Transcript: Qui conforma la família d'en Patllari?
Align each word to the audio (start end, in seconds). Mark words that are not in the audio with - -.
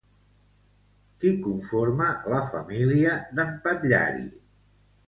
Qui 1.23 1.33
conforma 1.49 2.09
la 2.35 2.41
família 2.49 3.15
d'en 3.39 3.57
Patllari? 3.69 4.29